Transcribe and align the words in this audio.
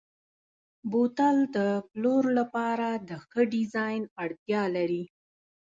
بوتل 0.91 1.37
د 1.55 1.57
پلور 1.89 2.23
لپاره 2.39 2.87
د 3.07 3.09
ښه 3.27 3.41
ډیزاین 3.53 4.01
اړتیا 4.23 4.63
لري. 4.75 5.03